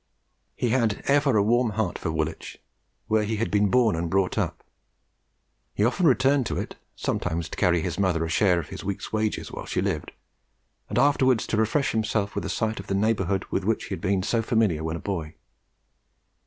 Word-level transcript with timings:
He 0.55 0.69
had 0.69 1.03
ever 1.05 1.37
a 1.37 1.43
warm 1.43 1.73
heart 1.73 1.99
for 1.99 2.11
Woolwich, 2.11 2.57
where 3.05 3.21
he 3.21 3.35
had 3.35 3.51
been 3.51 3.69
born 3.69 3.95
and 3.95 4.09
brought 4.09 4.35
up. 4.35 4.63
He 5.75 5.85
often 5.85 6.07
returned 6.07 6.47
to 6.47 6.57
it, 6.57 6.75
sometimes 6.95 7.47
to 7.49 7.55
carry 7.55 7.81
his 7.81 7.99
mother 7.99 8.25
a 8.25 8.27
share 8.27 8.57
of 8.59 8.69
his 8.69 8.83
week's 8.83 9.13
wages 9.13 9.51
while 9.51 9.67
she 9.67 9.79
lived, 9.79 10.11
and 10.89 10.97
afterwards 10.97 11.45
to 11.45 11.55
refresh 11.57 11.91
himself 11.91 12.33
with 12.33 12.45
a 12.45 12.49
sight 12.49 12.79
of 12.79 12.87
the 12.87 12.95
neighbourhood 12.95 13.45
with 13.51 13.63
which 13.63 13.83
he 13.83 13.89
had 13.93 14.01
been 14.01 14.23
so 14.23 14.41
familiar 14.41 14.83
when 14.83 14.95
a 14.95 14.99
boy. 14.99 15.35